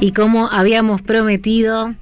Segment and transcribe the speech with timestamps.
[0.00, 1.94] Y como habíamos prometido,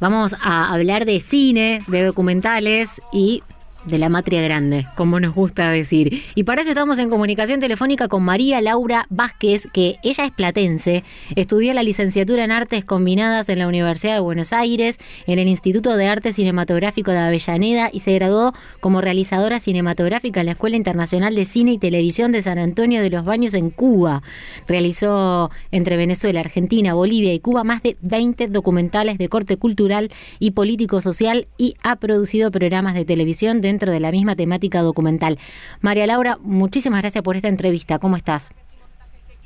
[0.00, 3.42] vamos a hablar de cine, de documentales y
[3.88, 6.22] de la matria grande, como nos gusta decir.
[6.34, 11.04] Y para eso estamos en comunicación telefónica con María Laura Vázquez, que ella es platense,
[11.36, 15.96] estudió la licenciatura en Artes Combinadas en la Universidad de Buenos Aires, en el Instituto
[15.96, 21.34] de Arte Cinematográfico de Avellaneda y se graduó como realizadora cinematográfica en la Escuela Internacional
[21.34, 24.22] de Cine y Televisión de San Antonio de los Baños en Cuba.
[24.66, 30.52] Realizó entre Venezuela, Argentina, Bolivia y Cuba más de 20 documentales de corte cultural y
[30.52, 35.38] político-social y ha producido programas de televisión dentro de la misma temática documental.
[35.80, 37.98] María Laura, muchísimas gracias por esta entrevista.
[37.98, 38.50] ¿Cómo estás?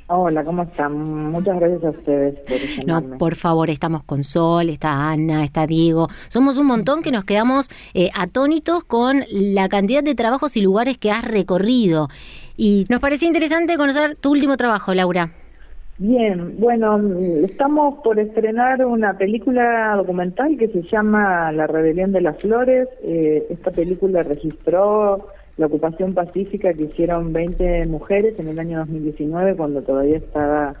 [0.07, 1.31] Hola, ¿cómo están?
[1.31, 6.09] Muchas gracias a ustedes por No, por favor, estamos con Sol, está Ana, está Diego.
[6.27, 10.97] Somos un montón que nos quedamos eh, atónitos con la cantidad de trabajos y lugares
[10.97, 12.09] que has recorrido.
[12.57, 15.31] Y nos parecía interesante conocer tu último trabajo, Laura.
[15.99, 16.99] Bien, bueno,
[17.45, 22.87] estamos por estrenar una película documental que se llama La Rebelión de las Flores.
[23.03, 29.55] Eh, esta película registró la ocupación pacífica que hicieron 20 mujeres en el año 2019
[29.55, 30.73] cuando todavía estaba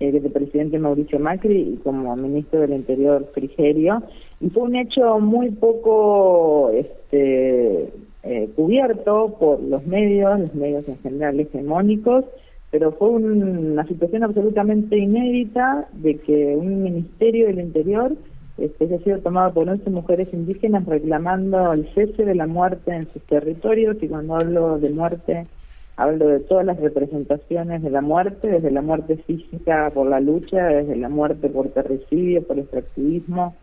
[0.00, 4.02] el presidente Mauricio Macri y como ministro del Interior Frigerio.
[4.38, 7.88] Y fue un hecho muy poco este,
[8.22, 12.26] eh, cubierto por los medios, los medios en general hegemónicos
[12.70, 18.16] pero fue una situación absolutamente inédita de que un ministerio del interior
[18.58, 23.10] este, haya sido tomado por 11 mujeres indígenas reclamando el cese de la muerte en
[23.12, 25.46] sus territorios y cuando hablo de muerte
[25.96, 30.64] hablo de todas las representaciones de la muerte, desde la muerte física por la lucha,
[30.66, 33.56] desde la muerte por terricidio, por extractivismo,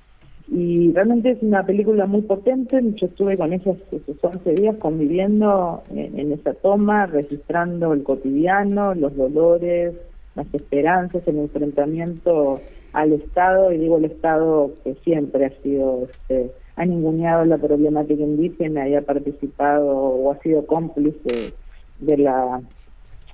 [0.47, 2.79] y realmente es una película muy potente.
[2.95, 9.15] Yo estuve con esos, esos 11 días conviviendo en, esa toma, registrando el cotidiano, los
[9.15, 9.95] dolores,
[10.35, 12.59] las esperanzas, el enfrentamiento
[12.93, 18.21] al Estado, y digo el Estado que siempre ha sido, este, ha ninguneado la problemática
[18.21, 21.53] indígena y ha participado o ha sido cómplice
[21.99, 22.61] de la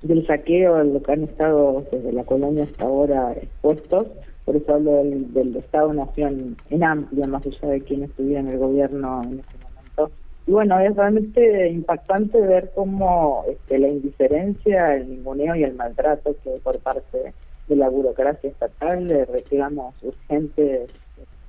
[0.01, 4.07] del saqueo lo que han estado desde la colonia hasta ahora expuestos
[4.51, 9.23] por eso hablo del, Estado-Nación en amplio, más allá de quien estuviera en el gobierno
[9.23, 10.11] en ese momento.
[10.45, 16.35] Y bueno, es realmente impactante ver cómo este, la indiferencia, el ninguneo y el maltrato
[16.43, 17.33] que por parte
[17.69, 20.91] de la burocracia estatal le reclamos urgentes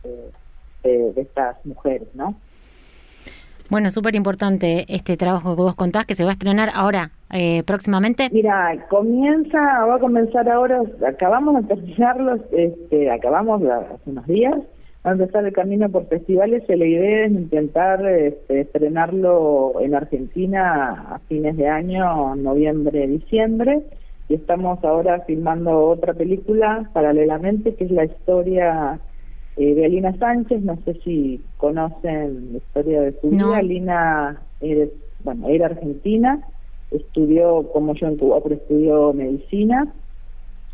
[0.05, 2.37] este, de estas mujeres, ¿no?
[3.73, 7.63] Bueno, súper importante este trabajo que vos contás que se va a estrenar ahora, eh,
[7.63, 8.29] próximamente.
[8.31, 14.57] Mira, comienza, va a comenzar ahora, acabamos de terminarlos, este, acabamos hace unos días,
[15.07, 19.95] va a empezar el camino por festivales y la idea es intentar este, estrenarlo en
[19.95, 23.81] Argentina a fines de año, noviembre, diciembre,
[24.29, 29.01] y estamos ahora filmando otra película paralelamente que es la historia
[29.57, 33.57] eh, de Alina Sánchez, no sé si conocen la historia de su vida.
[33.57, 34.43] Alina
[35.25, 36.41] bueno, era argentina,
[36.91, 39.93] estudió como yo en Cuba, pero estudió medicina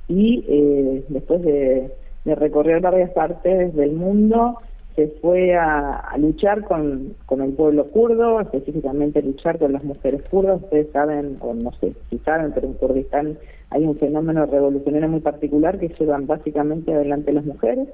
[0.08, 1.92] y eh, después de,
[2.24, 4.58] recorrer varias partes del mundo
[4.94, 10.62] se fue a, luchar con, con el pueblo kurdo, específicamente luchar con las mujeres kurdas.
[10.62, 13.38] Ustedes saben, o no sé si saben, pero en Kurdistán
[13.70, 17.88] hay un fenómeno revolucionario muy particular que llevan básicamente adelante las mujeres.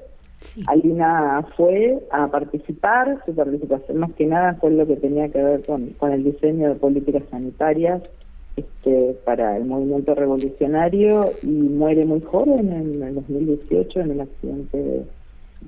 [0.67, 5.65] Alina fue a participar, su participación más que nada fue lo que tenía que ver
[5.65, 8.01] con, con el diseño de políticas sanitarias
[8.55, 15.05] este, para el movimiento revolucionario y muere muy joven en el 2018 en un accidente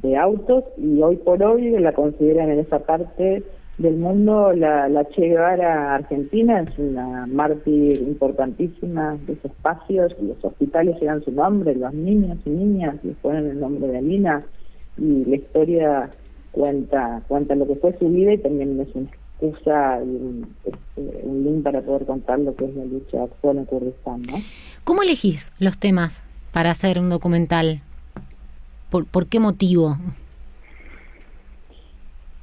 [0.01, 3.43] de, autos y hoy por hoy la consideran en esa parte
[3.77, 10.97] del mundo la, Che Guevara Argentina, es una mártir importantísima de esos espacios, los hospitales
[11.01, 14.39] llevan su nombre, los niños y niñas les ponen el nombre de Alina
[14.97, 16.09] y la historia
[16.51, 21.21] cuenta cuenta lo que fue su vida y también es una excusa y un, este,
[21.23, 24.21] un link para poder contar lo que es la lucha actual en Kurdistán.
[24.23, 24.37] ¿no?
[24.83, 27.81] ¿Cómo elegís los temas para hacer un documental?
[28.89, 29.97] ¿Por, por qué motivo?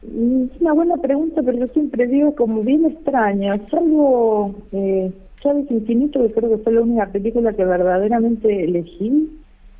[0.02, 3.54] Es una buena pregunta, pero yo siempre digo como bien extraña.
[3.70, 5.10] Salvo eh,
[5.42, 9.30] Chávez Infinito, que creo que fue la única película que verdaderamente elegí.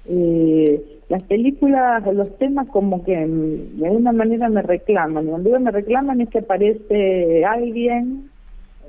[0.06, 5.26] Eh, las películas los temas como que de alguna manera me reclaman.
[5.26, 8.30] Cuando digo me reclaman es que aparece alguien,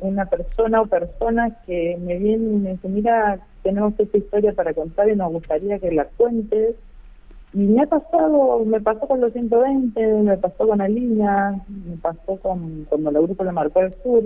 [0.01, 4.73] una persona o personas que me vienen y me dicen, mira, tenemos esta historia para
[4.73, 6.75] contar y nos gustaría que la cuentes.
[7.53, 12.37] Y me ha pasado, me pasó con los 120, me pasó con Alina, me pasó
[12.41, 14.23] con cuando el grupo le marcó el sur.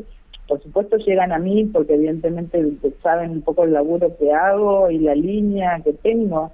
[0.47, 2.65] Por supuesto llegan a mí porque evidentemente
[3.03, 6.51] saben un poco el laburo que hago y la línea que tengo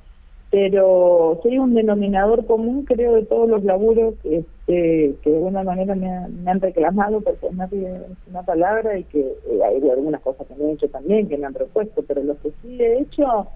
[0.56, 5.96] pero sería un denominador común, creo, de todos los laburos este, que de alguna manera
[5.96, 10.70] me, han reclamado por ponerle una palabra y que eh, hay algunas cosas que me
[10.70, 13.48] he hecho también, que me han propuesto, pero lo que sí he hecho,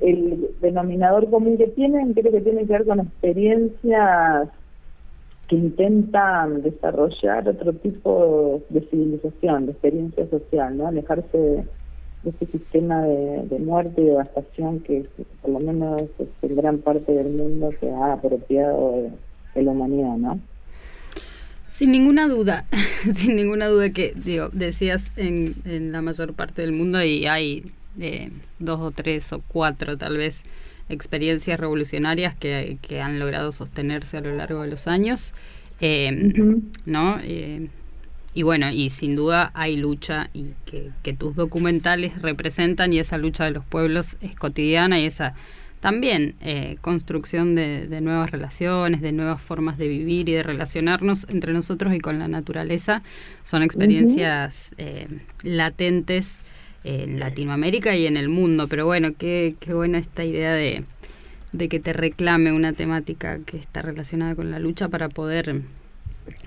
[0.00, 4.50] el denominador común que tienen, creo que tiene que ver con experiencias
[5.48, 10.86] que intentan desarrollar otro tipo de civilización, de experiencia social, ¿no?
[10.86, 11.64] Alejarse
[12.24, 15.06] este sistema de, muerte y devastación que,
[15.42, 16.02] por lo menos
[16.42, 19.10] en gran parte del mundo se ha apropiado
[19.54, 20.40] de, la humanidad, ¿no?
[21.68, 22.66] Sin ninguna duda,
[23.16, 27.64] sin ninguna duda que, digo, decías en, en la mayor parte del mundo y hay
[27.98, 30.42] eh, dos o tres o cuatro tal vez
[30.88, 35.32] experiencias revolucionarias que, que, han logrado sostenerse a lo largo de los años,
[35.80, 36.32] eh,
[36.86, 37.18] ¿no?
[37.22, 37.68] Eh,
[38.34, 43.18] y bueno, y sin duda hay lucha y que, que, tus documentales representan y esa
[43.18, 45.34] lucha de los pueblos es cotidiana y esa
[45.80, 51.26] también eh, construcción de, de, nuevas relaciones, de nuevas formas de vivir y de relacionarnos
[51.30, 53.02] entre nosotros y con la naturaleza
[53.42, 54.74] son experiencias
[55.42, 56.40] latentes
[56.84, 58.68] en Latinoamérica y en el mundo.
[58.68, 60.84] Pero bueno, qué, qué buena esta idea de,
[61.52, 65.62] de que te reclame una temática que está relacionada con la lucha para poder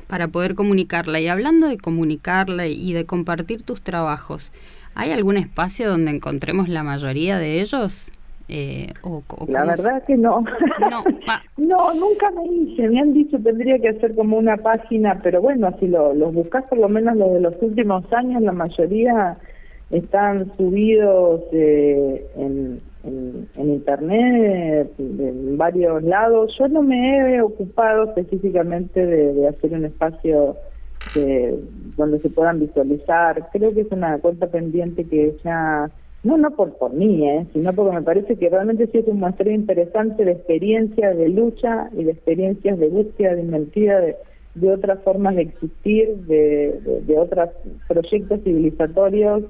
[0.08, 1.20] para poder comunicarla.
[1.20, 4.52] Y hablando de comunicarla y de compartir tus trabajos,
[4.96, 8.12] ¿hay algún espacio donde encontremos la mayoría de ellos?
[8.50, 10.44] Eh, o, la verdad que no.
[10.80, 11.04] No,
[11.58, 12.90] no, nunca me hice.
[12.90, 16.64] Me han dicho tendría que hacer como una página, pero bueno, si lo, los buscas
[16.64, 19.38] por lo menos los de los últimos años, la mayoría
[19.90, 26.56] están subidos eh, en, en, internet, en varios lados.
[26.58, 30.56] Yo no me he ocupado específicamente de, hacer un espacio
[31.98, 33.50] donde se puedan visualizar.
[33.52, 35.92] Creo que es una cuenta pendiente que ya,
[36.24, 39.20] no no por, por mí, eh, sino porque me parece que realmente sí es un
[39.20, 44.16] muestreo interesante de experiencias de lucha y de experiencias de búsqueda, de inventiva, de,
[44.56, 47.50] de otras formas de existir, de, de otros
[47.88, 49.44] proyectos civilizatorios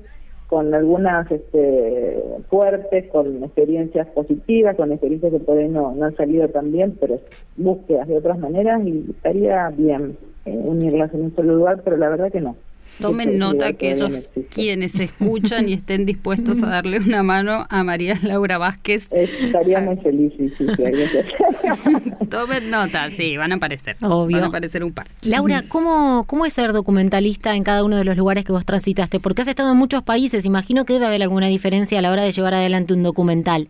[0.47, 6.47] con algunas este, fuertes, con experiencias positivas, con experiencias que por no, no han salido
[6.49, 7.19] tan bien, pero
[7.57, 12.09] búsquedas de otras maneras y estaría bien eh, unirlas en un solo lugar, pero la
[12.09, 12.55] verdad que no.
[12.99, 18.17] Tomen nota que ellos quienes escuchan y estén dispuestos a darle una mano a María
[18.21, 19.11] Laura Vázquez.
[19.11, 20.65] Estaría muy feliz, sí, sí,
[22.29, 23.97] Tomen nota, sí, van a aparecer.
[24.01, 24.37] Obvio.
[24.37, 25.07] Van a aparecer un par.
[25.23, 29.19] Laura, ¿cómo, ¿cómo es ser documentalista en cada uno de los lugares que vos transitaste?
[29.19, 32.23] Porque has estado en muchos países, imagino que debe haber alguna diferencia a la hora
[32.23, 33.67] de llevar adelante un documental.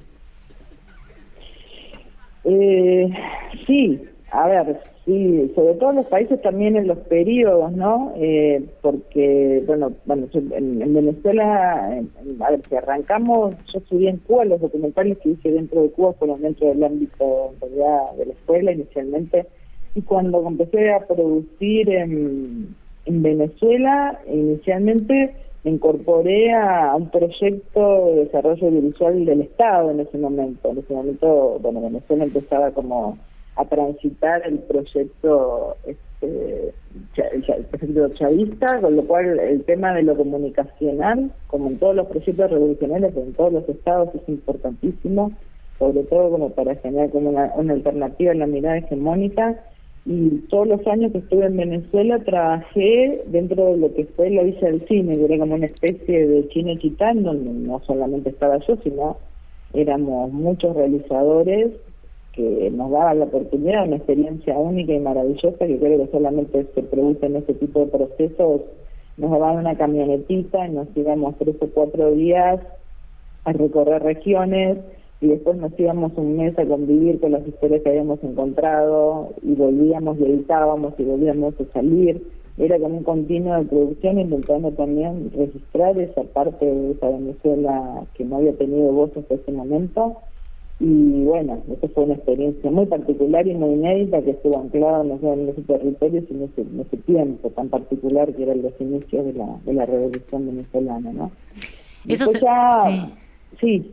[2.46, 3.10] Eh,
[3.66, 8.14] sí, a ver, Sí, sobre todo en los países también en los periodos, ¿no?
[8.16, 11.88] Eh, porque, bueno, bueno en, Venezuela,
[12.40, 16.14] a ver, si arrancamos, yo estudié en Cuba, los documentales que hice dentro de Cuba
[16.14, 19.46] fueron dentro del ámbito de la escuela inicialmente,
[19.94, 22.74] y cuando empecé a producir en,
[23.06, 25.34] en Venezuela, inicialmente
[25.66, 30.72] me incorporé a un proyecto de desarrollo audiovisual del Estado en ese momento.
[30.72, 33.18] En ese momento, bueno, Venezuela empezaba como
[33.56, 36.74] a transitar el proyecto este,
[37.18, 42.08] el proyecto chavista, con lo cual el tema de lo comunicacional, como en todos los
[42.08, 45.32] proyectos revolucionarios, en todos los estados, es importantísimo,
[45.78, 49.60] sobre todo como para generar como una, alternativa a la mirada hegemónica.
[50.06, 54.44] Y todos los años que estuve en Venezuela trabajé dentro de lo que fue la
[54.44, 58.58] Villa del Cine, que era como una especie de cine chitán, donde no solamente estaba
[58.68, 59.18] yo, sino
[59.74, 61.72] éramos muchos realizadores
[62.34, 66.82] que nos daba la oportunidad, una experiencia única y maravillosa que creo que solamente se
[66.84, 68.62] produce en este tipo de procesos.
[69.18, 72.60] Nos daban una camionetita y nos íbamos tres o cuatro días
[73.46, 74.80] a recorrer regiones
[75.22, 79.54] y después nos íbamos un mes a convivir con las historias que habíamos encontrado y
[79.54, 82.22] volvíamos y editábamos y volvíamos a salir.
[82.58, 88.26] Era como un continuo de producción intentando también registrar esa parte de esa Venezuela que
[88.26, 90.18] no había tenido voz hasta ese momento
[90.80, 95.34] y bueno, esa fue una experiencia muy particular y muy inédita que estuvo anclada no
[95.34, 99.34] en ese territorio, sino en ese, tiempo tan particular que era el los inicios de
[99.34, 101.32] la, de la revolución venezolana, ¿no?
[102.08, 102.40] Eso sí.
[103.62, 103.92] sí.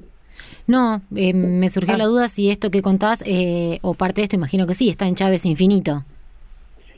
[0.66, 2.08] No, eh, me surgió la ah.
[2.08, 5.14] duda si esto que contás, eh, o parte de esto, imagino que sí, está en
[5.14, 6.04] Chávez Infinito.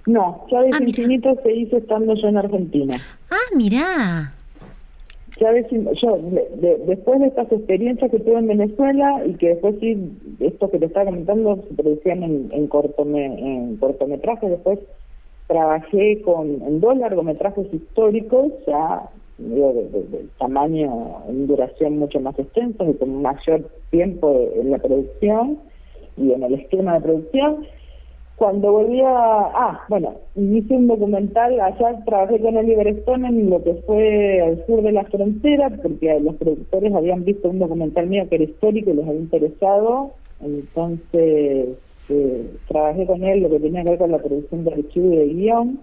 [0.07, 2.97] No, Chávez ah, Infinito se hizo estando yo en Argentina.
[3.31, 4.33] Ah, mirá
[5.41, 5.51] ya
[5.95, 6.19] yo
[6.87, 10.87] después de estas experiencias que tuve en Venezuela y que después sí, esto que te
[10.87, 14.79] estaba comentando se producían en, en, en cortometrajes, después
[15.47, 19.09] trabajé con en dos largometrajes históricos, ya
[19.39, 25.59] de, tamaño, en duración mucho más extensa y con mayor tiempo en la producción
[26.17, 27.67] y en el esquema de producción.
[28.43, 29.13] Cuando volví a...
[29.55, 34.67] Ah, bueno, hice un documental, allá trabajé con Oliver Stone en lo que fue al
[34.67, 38.91] sur de la frontera, porque los productores habían visto un documental mío que era histórico
[38.91, 41.69] y les había interesado, entonces
[42.09, 45.17] eh, trabajé con él lo que tenía que ver con la producción de archivo y
[45.19, 45.79] de guion.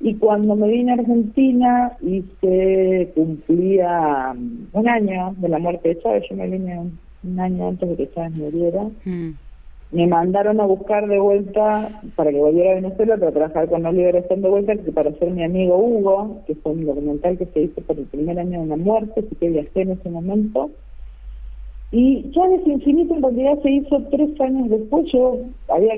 [0.00, 1.92] Y cuando me vine a Argentina
[2.40, 4.34] se cumplía
[4.72, 6.80] un año de la muerte de Chávez, yo me vine
[7.22, 9.45] un, año antes de que Chávez muriera, mm.
[9.92, 14.16] Me mandaron a buscar de vuelta para que volviera a Venezuela para trabajar con Oliver
[14.16, 17.60] Stone de vuelta, que para ser mi amigo Hugo, que fue un documental que se
[17.62, 20.70] hizo por el primer año de la muerte, así que viajé en ese momento.
[21.92, 25.06] Y Chávez Infinito en realidad se hizo tres años después.
[25.12, 25.38] Yo
[25.68, 25.94] había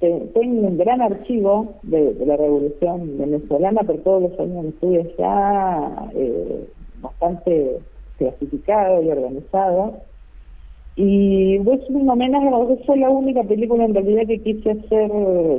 [0.00, 6.68] tengo un gran archivo de, la revolución venezolana, pero todos los años estuve allá eh,
[7.00, 7.78] bastante
[8.18, 9.94] clasificado y organizado.
[10.96, 12.48] Y un homenaje,
[12.86, 15.10] fue la única película en realidad que quise hacer,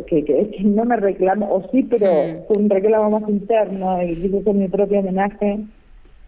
[0.07, 2.07] que, que, no me reclamo, o sí, pero
[2.47, 5.59] fue un reclamo más interno, y quise hacer mi propio homenaje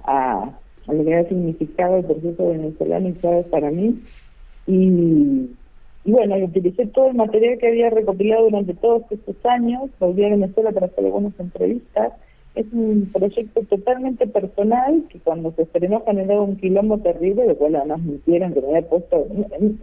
[0.03, 0.51] a,
[0.87, 3.95] a lo que ha significado el proceso venezolano y sabes para mí.
[4.67, 5.49] Y
[6.07, 10.29] y bueno, utilicé todo el material que había recopilado durante todos estos años, volví a
[10.29, 12.13] Venezuela para hacer algunas entrevistas.
[12.57, 17.75] Es un proyecto totalmente personal que cuando se estrenó generó un quilombo terrible, de cual
[17.75, 19.27] además mintieron que me había puesto,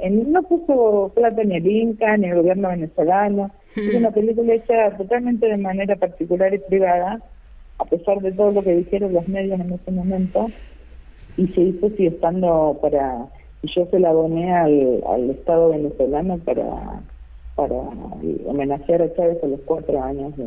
[0.01, 3.53] en, no puso plata ni el Inca, ni el gobierno venezolano.
[3.77, 7.19] Es una película hecha totalmente de manera particular y privada,
[7.79, 10.49] a pesar de todo lo que dijeron los medios en ese momento,
[11.37, 13.29] y se hizo sigue estando para
[13.63, 16.65] y yo se la doné al, al Estado venezolano para,
[17.55, 17.75] para
[18.47, 20.45] homenajear a Chávez a los cuatro años de,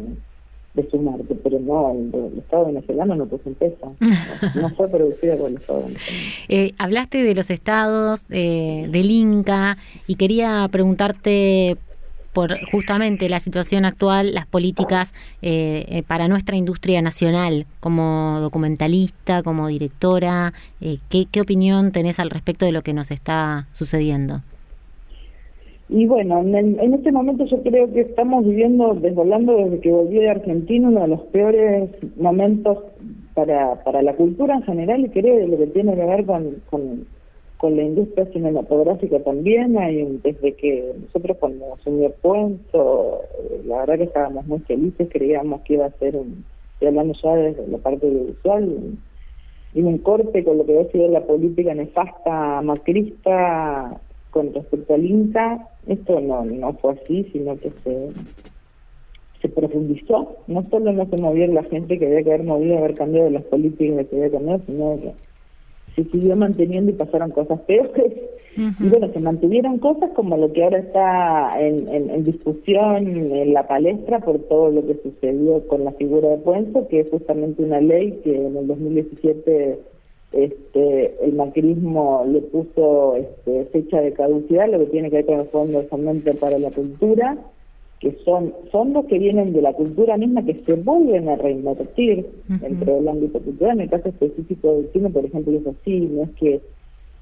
[0.89, 3.95] su muerte, pero no, el, Estado venezolano no puso un peso,
[4.55, 6.23] no fue producida por el Estado venezolano.
[6.49, 11.77] Eh, hablaste de los estados, eh, del Inca, y quería preguntarte
[12.37, 19.41] por justamente la situación actual, las políticas eh, eh, para nuestra industria nacional, como documentalista,
[19.41, 24.43] como directora, eh, ¿qué, ¿qué opinión tenés al respecto de lo que nos está sucediendo?
[25.89, 30.19] Y bueno, en, en, este momento yo creo que estamos viviendo, desvolando desde que volví
[30.19, 32.79] de Argentina, uno de los peores momentos
[33.33, 36.61] para, para la cultura en general y creo lo que tiene que ver con,
[37.57, 43.21] con la industria cinematográfica también, hay desde que nosotros cuando asumió Puento,
[43.65, 47.35] la verdad que estábamos muy felices, creíamos que iba a ser un, estoy hablando ya
[47.35, 48.97] desde la parte audiovisual,
[49.73, 53.99] y un corte con lo que ha sido la política nefasta macrista
[54.37, 58.11] con respecto al Inca, esto no, no fue así, sino que se
[59.41, 62.95] se profundizó, no solo no se movió la gente que había que haber movido, haber
[62.95, 65.13] cambiado las políticas que había que sino que
[65.95, 68.13] se siguió manteniendo y pasaron cosas peores.
[68.55, 73.67] Y bueno, se mantuvieron cosas como lo que ahora está en, en, discusión en la
[73.67, 77.81] palestra por todo lo que sucedió con la figura de Puente, que es justamente una
[77.81, 79.79] ley que en el 2017
[80.31, 85.39] este, el macrismo le puso este, fecha de caducidad, lo que tiene que ver con
[85.39, 87.37] el Fondo de para la Cultura
[87.99, 92.95] que son fondos que vienen de la cultura misma que se vuelven a reinvertir dentro
[92.95, 93.77] del ámbito cultural.
[93.77, 96.61] En el caso específico del cine, por ejemplo, es así, no es que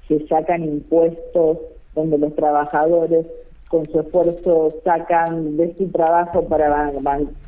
[0.06, 1.58] se sacan impuestos
[1.94, 3.26] donde los trabajadores
[3.68, 6.92] con su esfuerzo sacan de su trabajo para,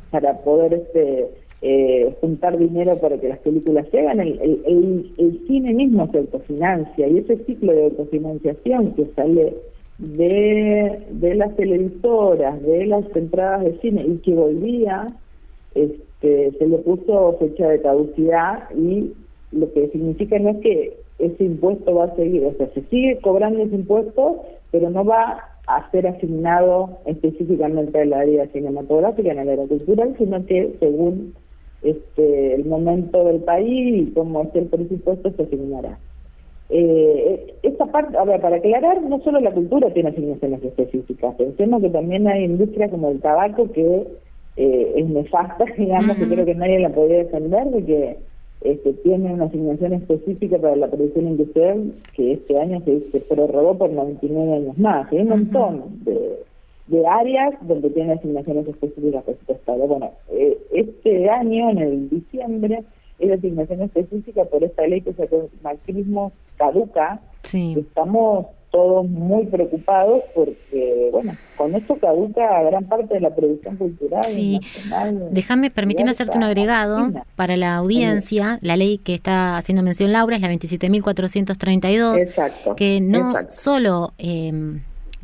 [0.09, 1.29] para poder este
[1.61, 4.19] eh, juntar dinero para que las películas lleguen.
[4.19, 9.55] El, el, el cine mismo se autofinancia y ese ciclo de autofinanciación que sale
[9.97, 15.07] de, de las televisoras, de las entradas de cine y que volvía,
[15.75, 19.11] este, se le puso fecha de caducidad y
[19.51, 23.19] lo que significa no es que ese impuesto va a seguir, o sea, se sigue
[23.21, 29.49] cobrando ese impuesto, pero no va a ser asignado específicamente al área cinematográfica, en el
[29.49, 31.33] área cultural, sino que según
[31.81, 35.97] este el momento del país y cómo es el presupuesto se asignará.
[36.71, 41.81] Eh, esta parte, a ver, para aclarar, no solo la cultura tiene asignaciones específicas, pensemos
[41.81, 44.05] que también hay industria como el tabaco que
[44.57, 48.17] eh, es nefasta, digamos, que creo que nadie la podría defender, de que
[48.61, 53.77] este, tiene una asignación específica para la producción industrial que este año se, se prorrogó
[53.77, 55.11] por 99 años más.
[55.11, 56.39] Hay un montón de,
[56.89, 59.87] de áreas donde tiene asignaciones específicas presupuestarias.
[59.87, 62.83] Bueno, eh, este año, en el diciembre,
[63.19, 67.19] es asignación específica por esta ley que se el macrismo caduca.
[67.43, 74.23] Estamos todos muy preocupados porque, bueno, con esto caduca gran parte de la producción cultural.
[74.23, 74.59] Sí,
[75.31, 78.59] déjame, permíteme hacerte un agregado para la audiencia.
[78.61, 84.13] La ley que está haciendo mención Laura es la 27.432, que no solo...
[84.17, 84.81] Eh,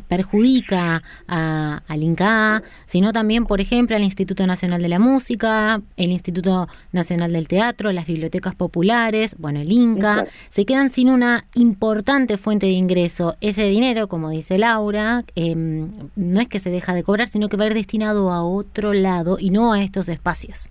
[0.07, 6.11] perjudica a, al INCA, sino también, por ejemplo, al Instituto Nacional de la Música, el
[6.11, 12.37] Instituto Nacional del Teatro, las bibliotecas populares, bueno, el INCA, se quedan sin una importante
[12.37, 13.35] fuente de ingreso.
[13.41, 17.57] Ese dinero, como dice Laura, em, no es que se deja de cobrar, sino que
[17.57, 20.69] va a ir destinado a otro lado y no a estos espacios.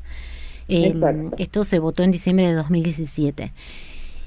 [0.69, 3.53] Em, esto se votó en diciembre de 2017.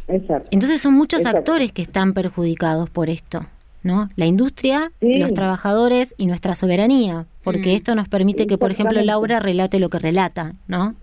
[0.08, 3.46] Entonces son muchos actores que están perjudicados por esto.
[3.84, 4.10] ¿No?
[4.16, 7.76] La industria, los trabajadores y nuestra soberanía, porque mm.
[7.76, 10.96] esto nos permite que, por ejemplo, Laura relate lo que relata, ¿no?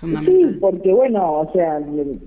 [0.00, 1.80] Sí, porque bueno, o sea,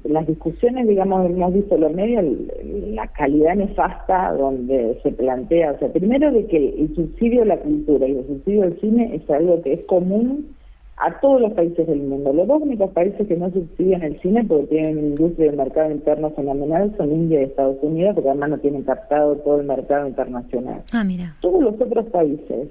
[0.04, 2.26] las discusiones, digamos, hemos visto los medios,
[2.64, 7.58] la calidad nefasta donde se plantea, o sea, primero de que el subsidio a la
[7.58, 10.48] cultura y el subsidio al cine es algo que es común
[11.02, 12.32] a todos los países del mundo.
[12.32, 16.30] Los dos únicos países que no subsidian el cine porque tienen industria de mercado interno
[16.30, 20.84] fenomenal son India y Estados Unidos, porque además no tienen captado todo el mercado internacional.
[20.92, 21.36] Ah, mira.
[21.42, 22.68] Todos los otros países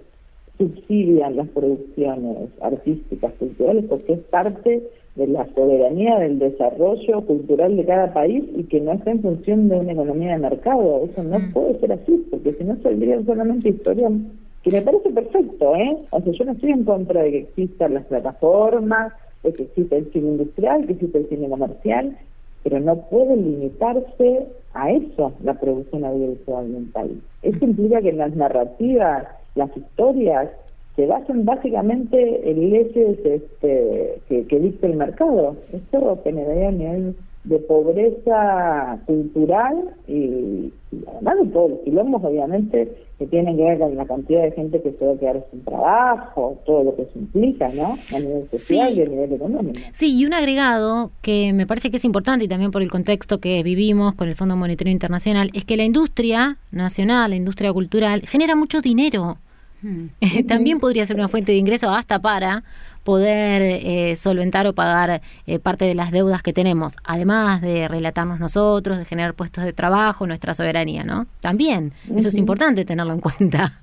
[0.59, 4.83] subsidian las producciones artísticas, culturales, porque es parte
[5.17, 9.69] de la soberanía del desarrollo cultural de cada país y que no está en función
[9.69, 11.05] de una economía de mercado.
[11.11, 11.53] Eso no mm.
[11.53, 14.13] puede ser así, porque si no saldrían solamente historias
[14.63, 15.97] que me parece perfecto, ¿eh?
[16.11, 19.13] O sea, yo no estoy en contra de que existan las plataformas,
[19.43, 22.17] de que exista el cine industrial, que exista el cine comercial,
[22.63, 27.19] pero no puede limitarse a eso la producción audiovisual en un país.
[27.43, 30.51] Eso implica que las narrativas, las historias,
[30.97, 35.57] se basen básicamente en leyes este, que, que dicta el mercado.
[35.73, 40.73] Esto generaría a nivel de pobreza cultural y,
[41.09, 44.83] además de todos los quilombos, obviamente, que tienen que ver con la cantidad de gente
[44.83, 47.97] que se va a quedar sin trabajo, todo lo que eso implica, ¿no?
[48.15, 49.81] A nivel social y a nivel económico.
[49.93, 53.39] Sí, y un agregado que me parece que es importante y también por el contexto
[53.41, 58.23] que vivimos con el Fondo Monetario Internacional, es que la industria nacional, la industria cultural,
[58.27, 59.39] genera mucho dinero.
[59.83, 60.09] Hmm.
[60.47, 62.65] También podría ser una fuente de ingreso hasta para
[63.05, 68.41] poder eh, solventar o pagar eh, parte de las deudas que tenemos, además de relatarnos
[68.41, 71.27] nosotros, de generar puestos de trabajo, nuestra soberanía, ¿no?
[71.41, 73.81] También, eso es importante tenerlo en cuenta.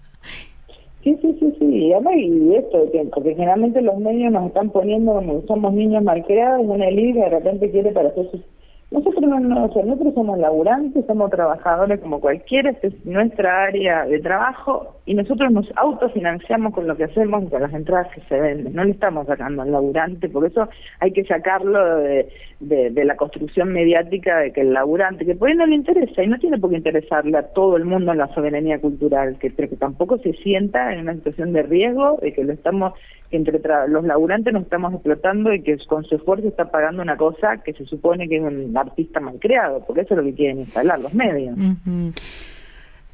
[1.03, 5.13] Sí, sí, sí, sí, y además y esto, porque generalmente los medios nos están poniendo
[5.13, 8.41] como somos niños malcriados, una elite de repente quiere para hacer sus
[8.89, 14.96] nosotros no, nosotros somos laburantes, somos trabajadores como cualquiera, esta es nuestra área de trabajo
[15.07, 18.75] y nosotros nos autofinanciamos con lo que hacemos con las entradas que se venden.
[18.75, 20.67] No le estamos sacando al laburante, porque eso
[20.99, 22.27] hay que sacarlo de,
[22.59, 26.27] de, la construcción mediática de que el laburante, que por ahí no le interesa y
[26.27, 29.69] no tiene por qué interesarle a todo el mundo en la soberanía cultural, que, pero
[29.69, 32.91] que tampoco se sienta en una situación de riesgo de que lo estamos
[33.29, 37.15] que entre los laburantes nos estamos explotando y que con su esfuerzo está pagando una
[37.15, 40.33] cosa que se supone que es un artista mal creado, porque eso es lo que
[40.33, 41.57] quieren instalar los medios.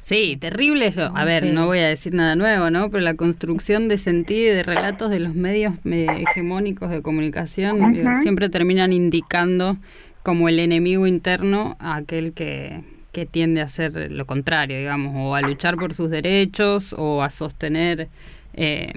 [0.04, 1.10] Sí, terrible eso.
[1.14, 2.90] A ver, no voy a decir nada nuevo, ¿no?
[2.90, 8.20] Pero la construcción de sentido y de relatos de los medios eh, hegemónicos de comunicación
[8.20, 9.78] siempre terminan indicando
[10.22, 15.34] como el enemigo interno a aquel que, que tiende a hacer lo contrario, digamos, o
[15.34, 18.08] a luchar por sus derechos o a sostener
[18.52, 18.92] eh,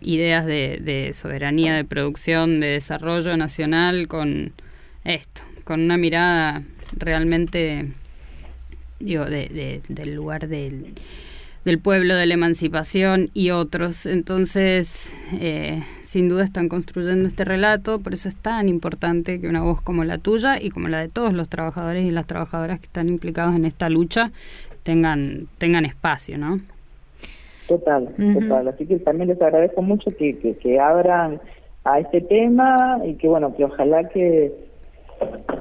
[0.00, 4.54] ideas de, soberanía, de producción, de desarrollo nacional con
[5.04, 7.92] esto, con una mirada realmente,
[9.00, 10.94] digo, de, del lugar del,
[11.64, 14.06] del pueblo, de la emancipación y otros.
[14.06, 19.62] Entonces, eh, sin duda están construyendo este relato, por eso es tan importante que una
[19.62, 22.86] voz como la tuya y como la de todos los trabajadores y las trabajadoras que
[22.86, 24.30] están implicados en esta lucha
[24.82, 26.58] tengan, tengan espacio, ¿no?
[27.68, 28.66] Total, total.
[28.66, 31.40] Así que también les agradezco mucho que, que, abran
[31.84, 34.52] a este tema y que bueno, que ojalá que,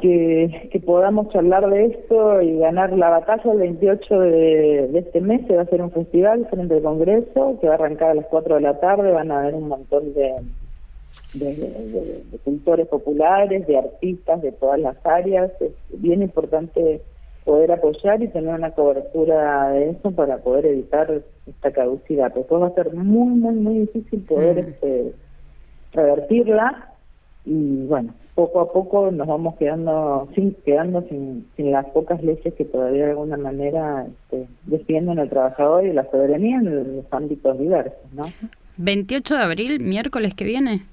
[0.02, 5.46] que, podamos charlar de esto y ganar la batalla el 28 de, este mes.
[5.48, 8.26] Se va a hacer un festival frente al Congreso que va a arrancar a las
[8.28, 9.12] 4 de la tarde.
[9.12, 10.36] Van a haber un montón de,
[11.34, 15.52] de, de cultores populares, de artistas de todas las áreas.
[15.60, 17.02] Es bien importante
[17.44, 22.34] poder apoyar y tener una cobertura de eso para poder evitar esta caducidad.
[22.34, 24.70] Porque va a ser muy, muy, muy difícil poder mm.
[24.70, 25.14] este,
[25.94, 26.89] revertirla
[27.46, 32.54] y bueno, poco a poco nos vamos quedando sin quedando sin, sin las pocas leyes
[32.54, 37.58] que todavía de alguna manera este, defienden al trabajador y la soberanía en los ámbitos
[37.58, 38.26] diversos, ¿no?
[38.78, 40.84] 28 de abril, miércoles que viene.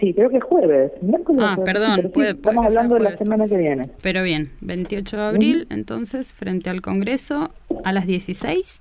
[0.00, 0.92] Sí, creo que es jueves.
[1.38, 2.12] ah, perdón.
[2.16, 3.84] estamos hablando de la semana que viene.
[4.02, 7.50] Pero bien, 28 de abril, entonces, frente al Congreso,
[7.84, 8.80] a las 16.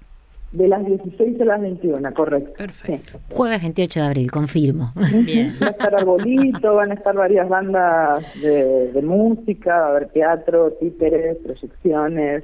[0.52, 2.52] De las 16 a las 21, correcto.
[2.58, 3.20] Perfecto.
[3.30, 4.92] Jueves 28 de abril, confirmo.
[5.26, 5.54] Bien.
[5.62, 10.10] Va a estar arbolito, van a estar varias bandas de, de música, va a haber
[10.10, 12.44] teatro, títeres, proyecciones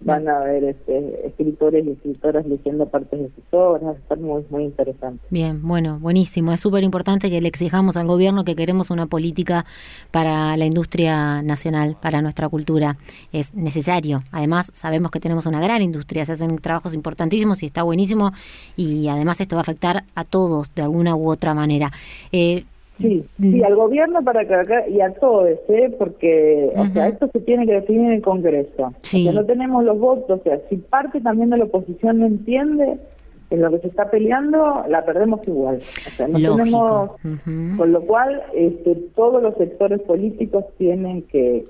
[0.00, 4.18] van a haber este, escritores y escritoras leyendo partes de sus obras, va a estar
[4.18, 5.24] muy, muy interesante.
[5.30, 6.52] Bien, bueno, buenísimo.
[6.52, 9.64] Es súper importante que le exijamos al gobierno que queremos una política
[10.10, 12.98] para la industria nacional, para nuestra cultura.
[13.32, 14.22] Es necesario.
[14.32, 18.32] Además, sabemos que tenemos una gran industria, se hacen trabajos importantísimos y está buenísimo
[18.76, 21.90] y además esto va a afectar a todos de alguna u otra manera.
[22.32, 22.64] Eh,
[22.98, 25.94] Sí, sí, al gobierno para que acá, y a todos, ¿eh?
[25.98, 28.94] porque o sea, esto se tiene que definir en el Congreso.
[29.00, 29.28] Sí.
[29.28, 32.98] no tenemos los votos, o sea, si parte también de la oposición no entiende,
[33.50, 35.80] en lo que se está peleando la perdemos igual.
[36.06, 37.10] O sea, no tenemos,
[37.76, 41.64] con lo cual este, todos los sectores políticos tienen que,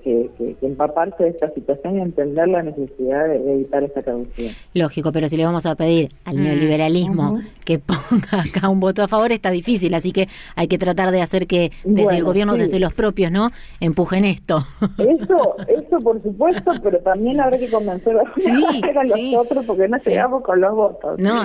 [0.63, 4.53] empaparse de esta situación y entender la necesidad de, evitar esta caducidad.
[4.75, 6.43] Lógico, pero si le vamos a pedir al mm.
[6.43, 11.11] neoliberalismo que ponga acá un voto a favor está difícil, así que hay que tratar
[11.11, 13.51] de hacer que desde el gobierno, desde los propios, ¿no?
[13.81, 14.65] Empujen esto.
[14.99, 20.43] Eso, eso por supuesto, pero también habrá que convencer a, los otros porque no llegamos
[20.43, 21.19] con los votos.
[21.19, 21.45] No,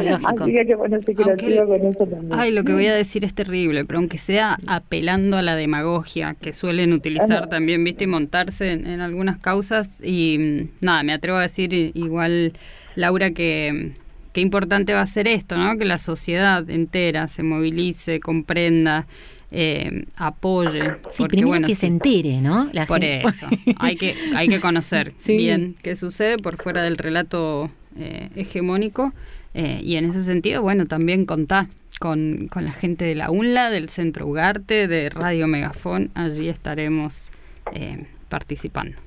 [2.31, 6.35] Ay, lo que voy a decir es terrible, pero aunque sea apelando a la demagogia
[6.39, 9.97] que suelen utilizar también, viste, y montarse en, algunas causas.
[10.03, 12.53] Y mm, nada, me atrevo a decir igual,
[12.95, 13.93] Laura, que
[14.33, 15.77] qué importante va a ser esto, ¿no?
[15.77, 19.07] Que la sociedad entera se movilice, comprenda.
[19.53, 20.95] Eh, apoye.
[21.11, 22.71] Sí, primero que se entere, ¿no?
[22.87, 23.47] por eso,
[23.79, 29.11] hay que, hay que conocer bien qué sucede por fuera del relato eh, hegemónico
[29.53, 31.67] eh, y en ese sentido, bueno, también contá
[31.99, 36.09] con, con, la gente de la UNLA, del Centro Ugarte, de Radio Megafón.
[36.15, 37.31] Allí estaremos
[37.73, 38.97] eh, participando.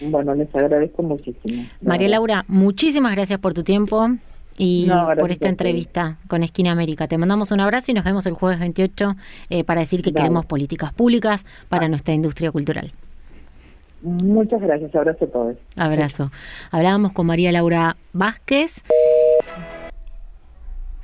[0.00, 1.66] Bueno, les agradezco muchísimo.
[1.80, 4.10] María Laura, muchísimas gracias por tu tiempo
[4.58, 4.88] y
[5.18, 7.08] por esta entrevista con Esquina América.
[7.08, 9.16] Te mandamos un abrazo y nos vemos el jueves 28
[9.50, 12.92] eh, para decir que queremos políticas públicas para nuestra industria cultural.
[14.02, 15.56] Muchas gracias, abrazo a todos.
[15.76, 16.30] Abrazo.
[16.70, 18.82] Hablábamos con María Laura Vázquez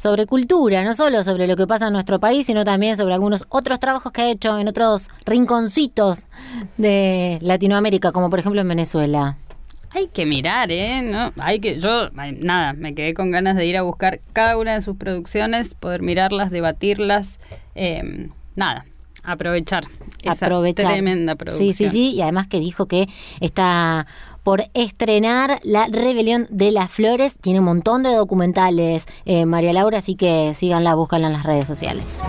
[0.03, 3.45] sobre cultura, no solo sobre lo que pasa en nuestro país, sino también sobre algunos
[3.51, 6.27] otros trabajos que ha hecho en otros rinconcitos
[6.77, 9.37] de Latinoamérica, como por ejemplo en Venezuela.
[9.91, 11.03] Hay que mirar, ¿eh?
[11.03, 11.31] ¿No?
[11.39, 14.83] Hay que, yo, nada, me quedé con ganas de ir a buscar cada una de
[14.83, 17.39] sus producciones, poder mirarlas, debatirlas,
[17.77, 18.85] eh, nada,
[19.23, 19.85] aprovechar.
[20.23, 20.93] Esa aprovechar.
[20.93, 21.73] Tremenda producción.
[21.73, 22.15] Sí, sí, sí.
[22.15, 23.09] Y además que dijo que
[23.41, 24.07] está
[24.43, 27.39] por estrenar La Rebelión de las Flores.
[27.41, 31.67] Tiene un montón de documentales, eh, María Laura, así que síganla, búscanla en las redes
[31.67, 32.21] sociales.